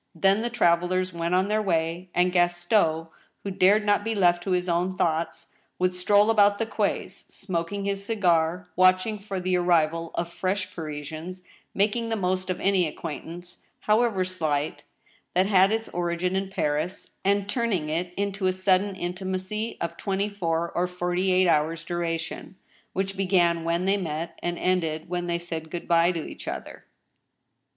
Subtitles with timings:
[0.15, 3.05] Then the travelers went on their way, and Gaston,
[3.43, 7.85] who dared not be left to his own thoughts, would stroll about the quays, smoking
[7.85, 11.43] his cigar, watching for the arrival of fresh Parisians,
[11.75, 14.81] making the most of any acquaintance, however slight,
[15.35, 20.29] that had its origin in Paris, and turning it into a sudden intimacy of twenty
[20.29, 22.55] four or forty eight hours' duration,
[22.93, 26.85] which began when they met and ended when they said good by to each other.